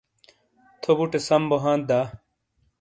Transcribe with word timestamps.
تھو 0.81 0.91
بوٹے 0.97 1.19
سم 1.27 1.41
بو 1.49 1.57
ہانت 1.63 1.83
دا؟ 1.89 1.99